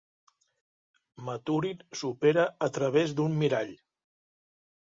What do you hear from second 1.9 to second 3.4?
s'opera a través d'un